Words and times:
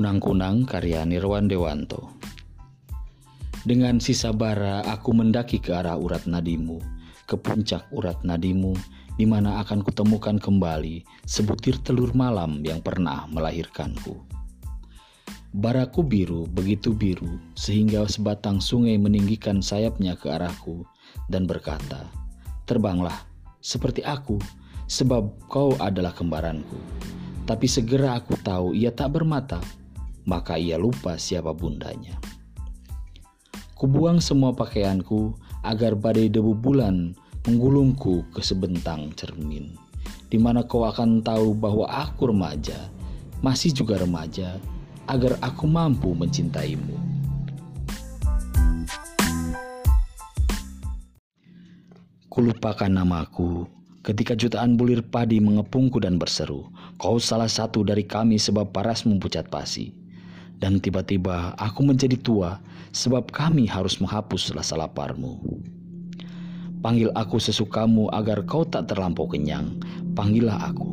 Kunang-kunang 0.00 0.64
karya 0.64 1.04
Nirwan 1.04 1.44
Dewanto. 1.44 2.16
Dengan 3.68 4.00
sisa 4.00 4.32
bara 4.32 4.80
aku 4.88 5.12
mendaki 5.12 5.60
ke 5.60 5.76
arah 5.76 6.00
urat 6.00 6.24
nadimu, 6.24 6.80
ke 7.28 7.36
puncak 7.36 7.84
urat 7.92 8.16
nadimu, 8.24 8.72
di 9.20 9.28
mana 9.28 9.60
akan 9.60 9.84
kutemukan 9.84 10.40
kembali 10.40 11.04
sebutir 11.28 11.76
telur 11.84 12.16
malam 12.16 12.64
yang 12.64 12.80
pernah 12.80 13.28
melahirkanku. 13.28 14.16
Baraku 15.52 16.00
biru, 16.00 16.48
begitu 16.48 16.96
biru, 16.96 17.36
sehingga 17.52 18.08
sebatang 18.08 18.56
sungai 18.56 18.96
meninggikan 18.96 19.60
sayapnya 19.60 20.16
ke 20.16 20.32
arahku 20.32 20.80
dan 21.28 21.44
berkata, 21.44 22.08
Terbanglah, 22.64 23.28
seperti 23.60 24.00
aku, 24.00 24.40
sebab 24.88 25.28
kau 25.52 25.76
adalah 25.76 26.16
kembaranku. 26.16 26.80
Tapi 27.44 27.68
segera 27.68 28.16
aku 28.16 28.40
tahu 28.40 28.72
ia 28.72 28.88
tak 28.96 29.12
bermata, 29.20 29.60
maka 30.30 30.54
ia 30.54 30.78
lupa 30.78 31.18
siapa 31.18 31.50
bundanya. 31.50 32.14
Kubuang 33.74 34.22
semua 34.22 34.54
pakaianku 34.54 35.34
agar 35.66 35.98
badai 35.98 36.30
debu 36.30 36.54
bulan 36.54 37.18
menggulungku 37.50 38.30
ke 38.30 38.38
sebentang 38.38 39.10
cermin, 39.18 39.74
di 40.30 40.38
mana 40.38 40.62
kau 40.62 40.86
akan 40.86 41.18
tahu 41.26 41.58
bahwa 41.58 41.90
aku 41.90 42.30
remaja, 42.30 42.78
masih 43.42 43.74
juga 43.74 43.98
remaja, 43.98 44.54
agar 45.10 45.34
aku 45.42 45.66
mampu 45.66 46.14
mencintaimu. 46.14 46.94
Kulupakan 52.30 52.94
namaku 52.94 53.66
ketika 54.06 54.38
jutaan 54.38 54.78
bulir 54.78 55.02
padi 55.02 55.42
mengepungku 55.42 55.98
dan 55.98 56.16
berseru, 56.16 56.70
kau 57.00 57.18
salah 57.18 57.50
satu 57.50 57.82
dari 57.82 58.04
kami 58.06 58.38
sebab 58.38 58.70
parasmu 58.70 59.18
pucat 59.18 59.48
pasi. 59.50 59.99
Dan 60.60 60.76
tiba-tiba 60.76 61.56
aku 61.56 61.80
menjadi 61.80 62.20
tua 62.20 62.60
sebab 62.92 63.32
kami 63.32 63.64
harus 63.64 63.96
menghapus 63.96 64.52
rasa 64.52 64.76
laparmu. 64.76 65.40
Panggil 66.84 67.08
aku 67.16 67.40
sesukamu 67.40 68.12
agar 68.12 68.44
kau 68.44 68.68
tak 68.68 68.92
terlampau 68.92 69.24
kenyang. 69.24 69.80
Panggillah 70.12 70.68
aku. 70.68 70.88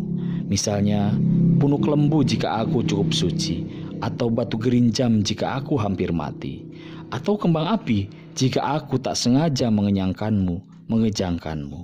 Misalnya, 0.48 1.12
punuk 1.60 1.84
lembu 1.84 2.24
jika 2.24 2.64
aku 2.64 2.80
cukup 2.84 3.12
suci, 3.12 3.68
atau 4.00 4.32
batu 4.32 4.56
gerinjam 4.56 5.20
jika 5.20 5.60
aku 5.60 5.76
hampir 5.76 6.16
mati, 6.16 6.64
atau 7.12 7.36
kembang 7.36 7.68
api 7.68 8.08
jika 8.36 8.64
aku 8.64 9.00
tak 9.00 9.20
sengaja 9.20 9.68
mengenyangkanmu, 9.68 10.88
mengejangkanmu. 10.88 11.82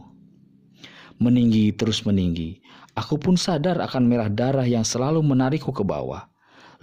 Meninggi 1.20 1.76
terus 1.76 2.04
meninggi, 2.08 2.60
aku 2.96 3.20
pun 3.20 3.36
sadar 3.36 3.80
akan 3.84 4.04
merah 4.08 4.32
darah 4.32 4.68
yang 4.68 4.84
selalu 4.84 5.20
menarikku 5.24 5.72
ke 5.72 5.84
bawah 5.84 6.33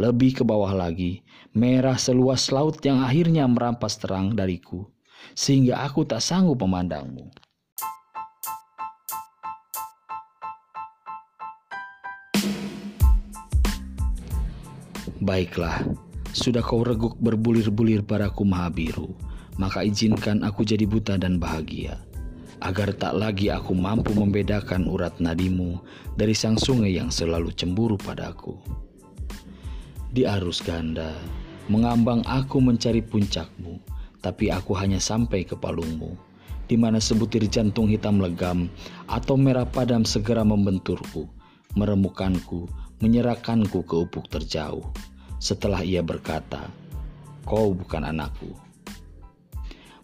lebih 0.00 0.40
ke 0.40 0.42
bawah 0.48 0.72
lagi, 0.72 1.20
merah 1.52 2.00
seluas 2.00 2.48
laut 2.48 2.80
yang 2.80 3.04
akhirnya 3.04 3.44
merampas 3.44 4.00
terang 4.00 4.32
dariku, 4.32 4.88
sehingga 5.36 5.84
aku 5.84 6.08
tak 6.08 6.24
sanggup 6.24 6.64
memandangmu. 6.64 7.28
Baiklah, 15.20 15.84
sudah 16.32 16.64
kau 16.64 16.80
reguk 16.80 17.20
berbulir-bulir 17.20 18.00
padaku 18.00 18.48
maha 18.48 18.72
biru, 18.72 19.12
maka 19.60 19.84
izinkan 19.84 20.40
aku 20.40 20.64
jadi 20.64 20.88
buta 20.88 21.20
dan 21.20 21.36
bahagia, 21.36 22.00
agar 22.64 22.96
tak 22.96 23.20
lagi 23.20 23.52
aku 23.52 23.76
mampu 23.76 24.16
membedakan 24.16 24.88
urat 24.88 25.20
nadimu 25.20 25.76
dari 26.16 26.32
sang 26.32 26.56
sungai 26.56 26.96
yang 26.96 27.12
selalu 27.12 27.52
cemburu 27.52 28.00
padaku. 28.00 28.56
Di 30.10 30.26
arus 30.26 30.58
ganda, 30.58 31.14
mengambang 31.70 32.26
aku 32.26 32.58
mencari 32.58 32.98
puncakmu, 32.98 33.78
tapi 34.18 34.50
aku 34.50 34.74
hanya 34.74 34.98
sampai 34.98 35.46
ke 35.46 35.54
palungmu, 35.54 36.18
di 36.66 36.74
mana 36.74 36.98
sebutir 36.98 37.46
jantung 37.46 37.86
hitam 37.86 38.18
legam 38.18 38.66
atau 39.06 39.38
merah 39.38 39.62
padam 39.62 40.02
segera 40.02 40.42
membenturku, 40.42 41.30
meremukanku, 41.78 42.66
menyerahkanku 42.98 43.86
ke 43.86 43.94
upuk 43.94 44.26
terjauh. 44.26 44.82
Setelah 45.38 45.86
ia 45.86 46.02
berkata, 46.02 46.66
"Kau 47.46 47.70
bukan 47.70 48.02
anakku." 48.02 48.50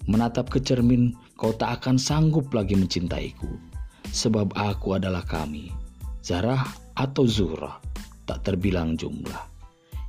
Menatap 0.06 0.54
ke 0.54 0.62
cermin, 0.62 1.19
kau 1.34 1.50
tak 1.50 1.82
akan 1.82 1.98
sanggup 1.98 2.54
lagi 2.54 2.78
mencintaiku, 2.78 3.58
sebab 4.14 4.54
aku 4.54 5.02
adalah 5.02 5.26
kami, 5.26 5.75
Zarah 6.22 6.62
atau 6.94 7.26
Zuhra, 7.26 7.82
tak 8.22 8.47
terbilang 8.47 8.94
jumlah 8.94 9.56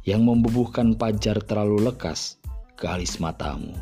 yang 0.07 0.23
membubuhkan 0.23 0.95
pajar 0.95 1.44
terlalu 1.44 1.91
lekas 1.91 2.40
ke 2.79 2.88
alis 2.88 3.19
matamu. 3.19 3.75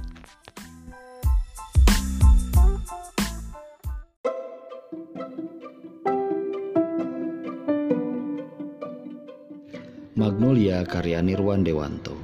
Magnolia 10.18 10.82
karya 10.82 11.22
Nirwan 11.22 11.62
Dewanto. 11.62 12.18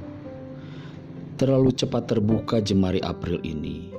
Terlalu 1.38 1.70
cepat 1.70 2.10
terbuka 2.10 2.58
jemari 2.58 2.98
April 2.98 3.38
ini. 3.46 3.94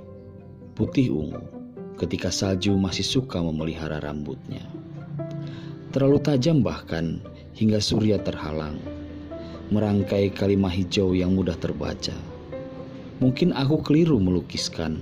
Putih 0.75 1.15
ungu 1.15 1.43
ketika 1.95 2.27
salju 2.27 2.75
masih 2.75 3.07
suka 3.07 3.39
memelihara 3.39 4.03
rambutnya. 4.03 4.67
Terlalu 5.95 6.19
tajam 6.19 6.59
bahkan 6.59 7.23
hingga 7.55 7.79
surya 7.79 8.19
terhalang 8.19 8.92
merangkai 9.71 10.33
kalimat 10.33 10.73
hijau 10.73 11.15
yang 11.15 11.37
mudah 11.37 11.55
terbaca. 11.55 12.15
Mungkin 13.23 13.55
aku 13.55 13.79
keliru 13.85 14.19
melukiskan, 14.19 14.99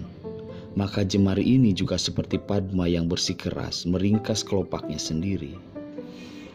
maka 0.77 1.01
jemari 1.01 1.41
ini 1.41 1.73
juga 1.73 1.97
seperti 1.97 2.37
Padma 2.37 2.85
yang 2.85 3.09
bersikeras 3.09 3.89
meringkas 3.89 4.45
kelopaknya 4.45 5.01
sendiri. 5.01 5.57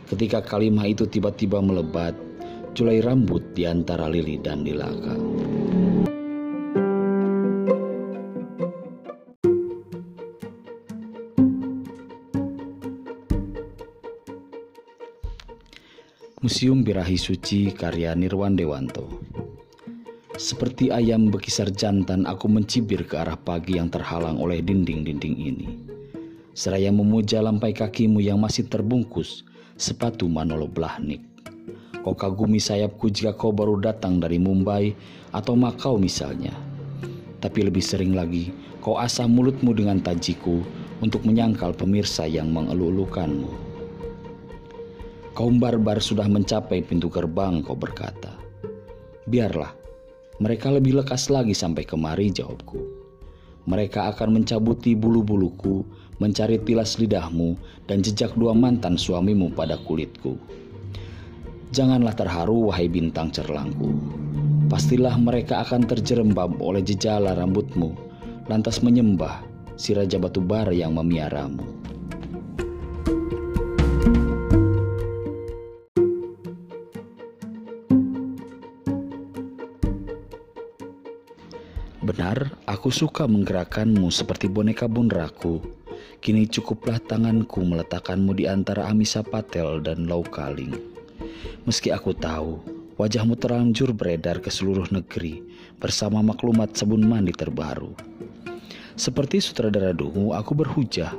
Ketika 0.07 0.39
kalimat 0.39 0.87
itu 0.87 1.09
tiba-tiba 1.11 1.59
melebat, 1.59 2.15
julai 2.79 3.03
rambut 3.03 3.43
di 3.59 3.67
antara 3.67 4.07
lili 4.07 4.39
dan 4.39 4.63
nilaka. 4.63 5.19
Museum 16.47 16.87
Birahi 16.87 17.19
Suci 17.19 17.75
karya 17.75 18.15
Nirwan 18.15 18.55
Dewanto. 18.55 19.19
Seperti 20.39 20.95
ayam 20.95 21.27
bekisar 21.27 21.75
jantan, 21.75 22.23
aku 22.23 22.47
mencibir 22.47 23.03
ke 23.03 23.19
arah 23.19 23.35
pagi 23.35 23.83
yang 23.83 23.91
terhalang 23.91 24.39
oleh 24.39 24.63
dinding-dinding 24.63 25.35
ini. 25.43 25.75
Seraya 26.55 26.95
memuja 26.95 27.43
lampai 27.43 27.75
kakimu 27.75 28.23
yang 28.23 28.39
masih 28.39 28.63
terbungkus 28.71 29.43
sepatu 29.75 30.31
Manolo 30.31 30.71
Blahnik. 30.71 31.19
Kau 32.07 32.15
kagumi 32.15 32.63
sayapku 32.63 33.11
jika 33.11 33.35
kau 33.35 33.51
baru 33.51 33.83
datang 33.83 34.23
dari 34.23 34.39
Mumbai 34.39 34.95
atau 35.35 35.59
Makau 35.59 35.99
misalnya. 35.99 36.55
Tapi 37.43 37.67
lebih 37.67 37.83
sering 37.83 38.15
lagi, 38.15 38.55
kau 38.79 39.03
asah 39.03 39.27
mulutmu 39.27 39.75
dengan 39.75 39.99
tajiku 39.99 40.63
untuk 41.03 41.27
menyangkal 41.27 41.75
pemirsa 41.75 42.23
yang 42.31 42.55
mengeluh-elukanmu. 42.55 43.66
Kaum 45.37 45.61
barbar 45.61 46.01
sudah 46.01 46.25
mencapai 46.25 46.81
pintu 46.81 47.13
gerbang, 47.13 47.61
kau 47.61 47.77
berkata. 47.77 48.33
Biarlah, 49.29 49.69
mereka 50.41 50.73
lebih 50.73 50.97
lekas 50.97 51.29
lagi 51.29 51.53
sampai 51.53 51.85
kemari, 51.85 52.33
jawabku. 52.33 52.81
Mereka 53.69 54.17
akan 54.17 54.41
mencabuti 54.41 54.97
bulu-buluku, 54.97 55.85
mencari 56.25 56.57
tilas 56.65 56.97
lidahmu, 56.97 57.53
dan 57.85 58.01
jejak 58.01 58.33
dua 58.33 58.57
mantan 58.57 58.97
suamimu 58.97 59.53
pada 59.53 59.77
kulitku. 59.77 60.41
Janganlah 61.69 62.17
terharu, 62.17 62.73
wahai 62.73 62.89
bintang 62.89 63.29
cerlangku. 63.29 63.93
Pastilah 64.73 65.21
mereka 65.21 65.69
akan 65.69 65.85
terjerembab 65.85 66.57
oleh 66.65 66.81
jejala 66.81 67.37
rambutmu, 67.37 67.93
lantas 68.49 68.81
menyembah 68.81 69.45
si 69.77 69.93
Raja 69.93 70.17
Batu 70.17 70.41
Bara 70.41 70.73
yang 70.73 70.97
memiaramu. 70.97 71.86
Benar, 82.07 82.55
aku 82.71 82.95
suka 82.95 83.27
menggerakkanmu 83.27 84.15
seperti 84.15 84.47
boneka 84.47 84.87
bunraku. 84.87 85.59
Kini 86.23 86.47
cukuplah 86.47 87.03
tanganku 87.03 87.67
meletakkanmu 87.67 88.31
di 88.39 88.47
antara 88.47 88.87
Amisa 88.87 89.27
Patel 89.27 89.83
dan 89.83 90.07
Lau 90.07 90.23
Kaling. 90.23 90.71
Meski 91.67 91.91
aku 91.91 92.15
tahu, 92.15 92.63
wajahmu 92.95 93.35
terlanjur 93.35 93.91
beredar 93.91 94.39
ke 94.39 94.55
seluruh 94.55 94.87
negeri 94.95 95.43
bersama 95.83 96.23
maklumat 96.23 96.79
sabun 96.79 97.03
mandi 97.03 97.35
terbaru. 97.35 97.91
Seperti 98.95 99.43
sutradara 99.43 99.91
dungu, 99.91 100.31
aku 100.31 100.55
berhujah 100.55 101.11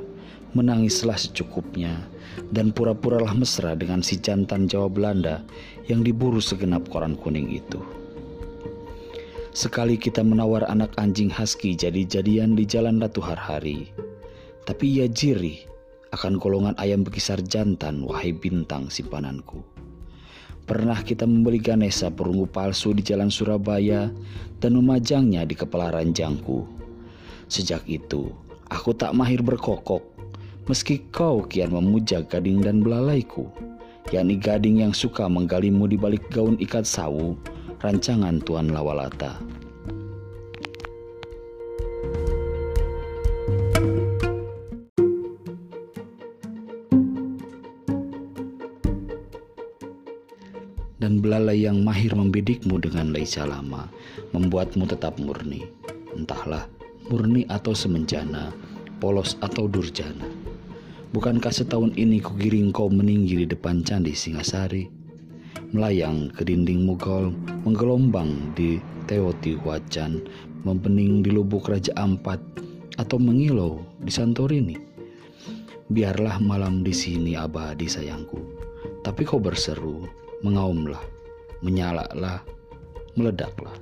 menangislah 0.56 1.20
secukupnya, 1.20 2.00
dan 2.48 2.72
pura-puralah 2.72 3.36
mesra 3.36 3.76
dengan 3.76 4.00
si 4.00 4.16
jantan 4.16 4.64
Jawa 4.64 4.88
Belanda 4.88 5.44
yang 5.84 6.00
diburu 6.00 6.40
segenap 6.40 6.88
koran 6.88 7.12
kuning 7.12 7.52
itu. 7.52 7.84
Sekali 9.58 9.98
kita 9.98 10.22
menawar 10.22 10.70
anak 10.70 10.94
anjing 11.02 11.34
husky 11.34 11.74
jadi-jadian 11.74 12.54
di 12.54 12.62
jalan 12.62 13.02
Ratu 13.02 13.18
Harhari, 13.18 13.90
tapi 14.62 14.86
ia 14.86 15.10
jirih 15.10 15.66
akan 16.14 16.38
golongan 16.38 16.78
ayam 16.78 17.02
bekisar 17.02 17.42
jantan, 17.42 18.06
wahai 18.06 18.30
bintang 18.30 18.86
simpananku. 18.86 19.58
Pernah 20.62 21.02
kita 21.02 21.26
membeli 21.26 21.58
Ganesha 21.58 22.06
perunggu 22.06 22.46
palsu 22.46 22.94
di 22.94 23.02
jalan 23.02 23.34
Surabaya 23.34 24.14
dan 24.62 24.78
memajangnya 24.78 25.42
di 25.42 25.58
kepala 25.58 25.90
ranjangku. 25.90 26.62
Sejak 27.50 27.82
itu, 27.90 28.30
aku 28.70 28.94
tak 28.94 29.10
mahir 29.10 29.42
berkokok, 29.42 30.06
meski 30.70 31.02
kau 31.10 31.42
kian 31.42 31.74
memuja 31.74 32.22
gading 32.22 32.62
dan 32.62 32.78
belalaiku, 32.78 33.50
yakni 34.14 34.38
gading 34.38 34.86
yang 34.86 34.94
suka 34.94 35.26
menggalimu 35.26 35.90
di 35.90 35.98
balik 35.98 36.22
gaun 36.30 36.54
ikat 36.62 36.86
sawu, 36.86 37.34
rancangan 37.78 38.42
Tuan 38.42 38.74
Lawalata. 38.74 39.38
dan 50.98 51.22
belalai 51.22 51.62
yang 51.62 51.86
mahir 51.86 52.12
membidikmu 52.12 52.82
dengan 52.82 53.14
leisa 53.14 53.46
lama, 53.46 53.86
membuatmu 54.34 54.84
tetap 54.84 55.16
murni. 55.16 55.64
Entahlah, 56.12 56.66
murni 57.08 57.46
atau 57.46 57.72
semenjana, 57.72 58.52
polos 58.98 59.38
atau 59.38 59.70
durjana. 59.70 60.26
Bukankah 61.14 61.54
setahun 61.54 61.96
ini 61.96 62.20
kugiring 62.20 62.74
kau 62.74 62.92
meninggi 62.92 63.40
di 63.40 63.46
depan 63.48 63.80
candi 63.80 64.12
Singasari? 64.12 64.97
Melayang 65.68 66.32
ke 66.32 66.48
dinding 66.48 66.88
Mughal, 66.88 67.28
menggelombang 67.68 68.56
di 68.56 68.80
Teotihuacan, 69.04 70.24
mempening 70.64 71.20
di 71.20 71.28
lubuk 71.28 71.68
Raja 71.68 71.92
Ampat, 72.00 72.40
atau 72.96 73.20
mengilau 73.20 73.84
di 74.00 74.08
Santorini. 74.08 74.76
Biarlah 75.92 76.40
malam 76.40 76.80
di 76.80 76.92
sini 76.96 77.36
abadi 77.36 77.84
sayangku, 77.84 78.40
tapi 79.04 79.28
kau 79.28 79.36
berseru, 79.36 80.08
mengaumlah, 80.40 81.00
menyalalah, 81.60 82.40
meledaklah. 83.16 83.76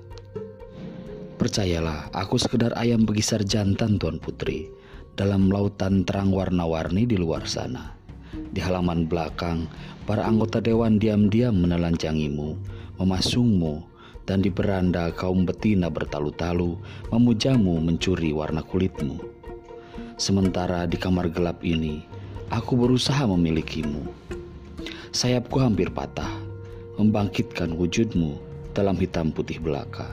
Percayalah, 1.38 2.10
aku 2.10 2.34
sekedar 2.34 2.74
ayam 2.74 3.06
begisar 3.06 3.46
jantan 3.46 3.98
Tuan 4.02 4.18
Putri 4.18 4.66
dalam 5.14 5.52
lautan 5.54 6.02
terang 6.02 6.34
warna-warni 6.34 7.06
di 7.06 7.14
luar 7.14 7.46
sana. 7.46 7.96
Di 8.54 8.60
halaman 8.60 9.08
belakang, 9.08 9.68
para 10.08 10.24
anggota 10.24 10.62
dewan 10.62 10.96
diam-diam 10.96 11.56
menelanjangimu, 11.56 12.56
memasungmu, 13.00 13.84
dan 14.26 14.42
di 14.42 14.50
beranda 14.50 15.14
kaum 15.14 15.46
betina 15.46 15.86
bertalu-talu 15.86 16.74
memujamu 17.14 17.78
mencuri 17.78 18.34
warna 18.34 18.60
kulitmu. 18.60 19.22
Sementara 20.16 20.88
di 20.88 20.98
kamar 20.98 21.30
gelap 21.30 21.62
ini, 21.62 22.02
aku 22.48 22.74
berusaha 22.74 23.28
memilikimu. 23.28 24.02
Sayapku 25.14 25.60
hampir 25.62 25.92
patah, 25.92 26.32
membangkitkan 26.96 27.72
wujudmu 27.76 28.36
dalam 28.72 28.96
hitam 28.96 29.32
putih 29.32 29.60
belaka. 29.60 30.08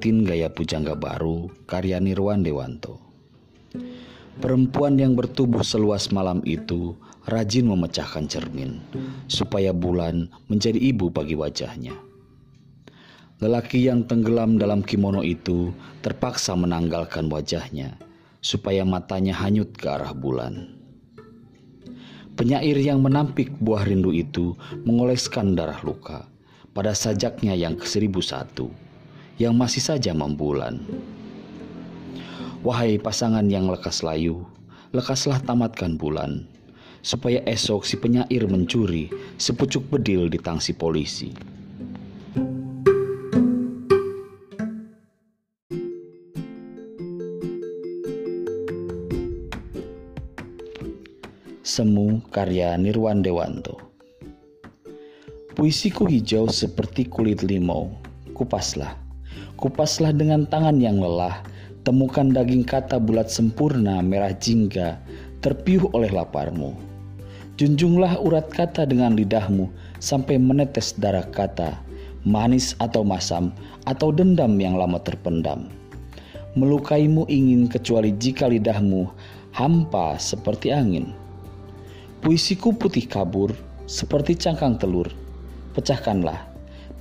Pengantin 0.00 0.24
gaya 0.24 0.48
pujangga 0.48 0.96
baru 0.96 1.52
karya 1.68 2.00
Nirwan 2.00 2.40
Dewanto. 2.40 2.96
Perempuan 4.40 4.96
yang 4.96 5.12
bertubuh 5.12 5.60
seluas 5.60 6.08
malam 6.08 6.40
itu 6.48 6.96
rajin 7.28 7.68
memecahkan 7.68 8.24
cermin 8.24 8.80
supaya 9.28 9.76
bulan 9.76 10.32
menjadi 10.48 10.80
ibu 10.80 11.12
bagi 11.12 11.36
wajahnya. 11.36 11.92
Lelaki 13.44 13.84
yang 13.84 14.08
tenggelam 14.08 14.56
dalam 14.56 14.80
kimono 14.80 15.20
itu 15.20 15.68
terpaksa 16.00 16.56
menanggalkan 16.56 17.28
wajahnya 17.28 18.00
supaya 18.40 18.88
matanya 18.88 19.36
hanyut 19.36 19.68
ke 19.76 19.84
arah 19.84 20.16
bulan. 20.16 20.80
Penyair 22.40 22.80
yang 22.80 23.04
menampik 23.04 23.52
buah 23.60 23.84
rindu 23.84 24.16
itu 24.16 24.56
mengoleskan 24.88 25.52
darah 25.52 25.84
luka 25.84 26.24
pada 26.72 26.96
sajaknya 26.96 27.52
yang 27.52 27.76
ke 27.76 27.84
seribu 27.84 28.24
satu 28.24 28.72
yang 29.40 29.56
masih 29.56 29.80
saja 29.80 30.12
membulan. 30.12 30.84
Wahai 32.60 33.00
pasangan 33.00 33.48
yang 33.48 33.72
lekas 33.72 34.04
layu, 34.04 34.44
lekaslah 34.92 35.40
tamatkan 35.40 35.96
bulan, 35.96 36.44
supaya 37.00 37.40
esok 37.48 37.88
si 37.88 37.96
penyair 37.96 38.44
mencuri 38.44 39.08
sepucuk 39.40 39.88
bedil 39.88 40.28
di 40.28 40.36
tangsi 40.36 40.76
polisi. 40.76 41.32
Semu 51.64 52.20
karya 52.34 52.74
Nirwan 52.76 53.22
Dewanto 53.22 53.78
Puisiku 55.54 56.04
hijau 56.10 56.50
seperti 56.50 57.06
kulit 57.06 57.46
limau, 57.46 57.94
kupaslah 58.34 59.09
Kupaslah 59.60 60.16
dengan 60.16 60.48
tangan 60.48 60.80
yang 60.80 61.04
lelah, 61.04 61.44
temukan 61.84 62.32
daging 62.32 62.64
kata 62.64 62.96
bulat 62.96 63.28
sempurna 63.28 64.00
merah 64.00 64.32
jingga, 64.32 64.96
terpiuh 65.44 65.84
oleh 65.92 66.08
laparmu. 66.08 66.72
Junjunglah 67.60 68.24
urat 68.24 68.48
kata 68.48 68.88
dengan 68.88 69.12
lidahmu 69.12 69.68
sampai 70.00 70.40
menetes 70.40 70.96
darah 70.96 71.28
kata, 71.28 71.76
manis 72.24 72.72
atau 72.80 73.04
masam, 73.04 73.52
atau 73.84 74.08
dendam 74.08 74.56
yang 74.56 74.80
lama 74.80 74.96
terpendam. 74.96 75.68
Melukaimu 76.56 77.28
ingin 77.28 77.68
kecuali 77.68 78.16
jika 78.16 78.48
lidahmu 78.48 79.12
hampa 79.52 80.16
seperti 80.16 80.72
angin. 80.72 81.12
Puisiku 82.24 82.72
putih 82.72 83.04
kabur 83.04 83.52
seperti 83.84 84.40
cangkang 84.40 84.80
telur. 84.80 85.12
Pecahkanlah, 85.76 86.48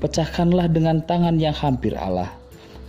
pecahkanlah 0.04 0.68
dengan 0.68 1.00
tangan 1.08 1.40
yang 1.40 1.56
hampir 1.56 1.96
Allah 1.96 2.39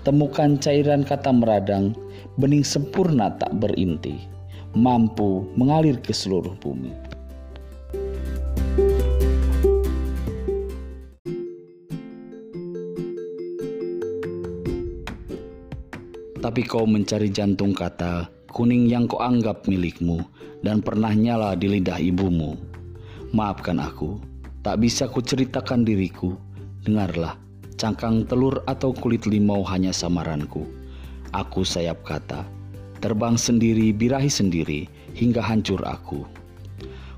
Temukan 0.01 0.57
cairan 0.57 1.05
kata 1.05 1.29
meradang, 1.29 1.93
bening 2.41 2.65
sempurna 2.65 3.37
tak 3.37 3.53
berinti, 3.61 4.17
mampu 4.73 5.45
mengalir 5.61 6.01
ke 6.01 6.17
seluruh 6.17 6.57
bumi. 6.57 6.89
Tapi 16.41 16.65
kau 16.65 16.89
mencari 16.89 17.29
jantung 17.29 17.77
kata 17.77 18.25
kuning 18.57 18.89
yang 18.89 19.05
kau 19.05 19.21
anggap 19.21 19.69
milikmu 19.69 20.25
dan 20.65 20.81
pernah 20.81 21.13
nyala 21.13 21.53
di 21.53 21.69
lidah 21.77 22.01
ibumu. 22.01 22.57
Maafkan 23.37 23.77
aku, 23.77 24.17
tak 24.65 24.81
bisa 24.81 25.13
kuceritakan 25.13 25.85
diriku. 25.85 26.33
Dengarlah, 26.89 27.37
Cangkang 27.81 28.29
telur 28.29 28.61
atau 28.69 28.93
kulit 28.93 29.25
limau 29.25 29.65
hanya 29.65 29.89
samaranku. 29.89 30.69
Aku 31.33 31.65
sayap 31.65 32.05
kata, 32.05 32.45
terbang 33.01 33.41
sendiri 33.41 33.89
birahi 33.89 34.29
sendiri 34.29 34.85
hingga 35.17 35.41
hancur 35.41 35.81
aku. 35.89 36.29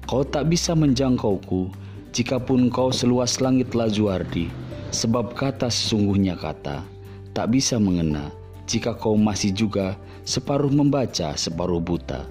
Kau 0.07 0.23
tak 0.23 0.47
bisa 0.47 0.79
menjangkauku, 0.79 1.67
jikapun 2.15 2.71
kau 2.71 2.95
seluas 2.95 3.43
langit 3.43 3.75
lajuardi, 3.75 4.55
sebab 4.95 5.35
kata 5.35 5.67
sesungguhnya 5.67 6.39
kata, 6.39 6.87
tak 7.35 7.51
bisa 7.51 7.83
mengena 7.83 8.31
jika 8.71 8.95
kau 8.95 9.19
masih 9.19 9.51
juga 9.51 9.99
separuh 10.23 10.71
membaca, 10.71 11.35
separuh 11.35 11.83
buta. 11.83 12.23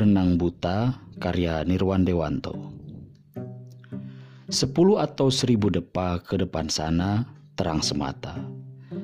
Perenang 0.00 0.40
Buta 0.40 0.96
karya 1.20 1.60
Nirwan 1.60 2.08
Dewanto 2.08 2.72
Sepuluh 4.48 4.96
atau 4.96 5.28
seribu 5.28 5.68
depa 5.68 6.24
ke 6.24 6.40
depan 6.40 6.72
sana 6.72 7.28
terang 7.52 7.84
semata 7.84 8.40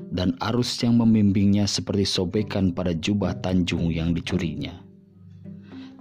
dan 0.08 0.32
arus 0.40 0.72
yang 0.80 0.96
membimbingnya 0.96 1.68
seperti 1.68 2.08
sobekan 2.08 2.72
pada 2.72 2.96
jubah 2.96 3.36
tanjung 3.44 3.92
yang 3.92 4.16
dicurinya. 4.16 4.72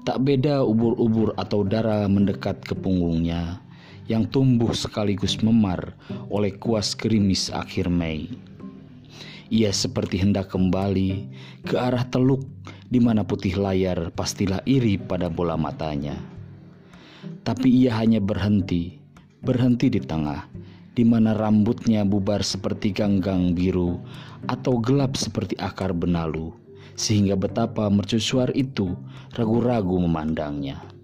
Tak 0.07 0.23
beda 0.23 0.63
ubur-ubur 0.63 1.35
atau 1.35 1.67
darah 1.67 2.07
mendekat 2.07 2.63
ke 2.63 2.71
punggungnya 2.71 3.59
yang 4.07 4.23
tumbuh 4.23 4.71
sekaligus 4.71 5.43
memar 5.43 5.91
oleh 6.31 6.55
kuas 6.55 6.95
gerimis 6.95 7.51
akhir 7.51 7.91
Mei. 7.91 8.31
Ia 9.51 9.75
seperti 9.75 10.23
hendak 10.23 10.55
kembali 10.55 11.27
ke 11.67 11.75
arah 11.75 12.07
teluk 12.07 12.47
di 12.89 13.01
mana 13.01 13.25
putih 13.25 13.57
layar 13.57 14.13
pastilah 14.13 14.61
iri 14.69 14.97
pada 14.97 15.29
bola 15.29 15.57
matanya. 15.57 16.17
Tapi 17.41 17.69
ia 17.69 17.93
hanya 17.97 18.21
berhenti, 18.21 18.97
berhenti 19.41 19.89
di 19.89 20.01
tengah, 20.01 20.45
di 20.95 21.03
mana 21.03 21.35
rambutnya 21.35 22.07
bubar 22.07 22.41
seperti 22.41 22.95
ganggang 22.95 23.51
biru 23.51 23.99
atau 24.47 24.77
gelap 24.79 25.17
seperti 25.17 25.57
akar 25.57 25.91
benalu, 25.91 26.53
sehingga 26.95 27.35
betapa 27.35 27.89
mercusuar 27.91 28.53
itu 28.55 28.95
ragu-ragu 29.33 29.99
memandangnya. 29.99 30.94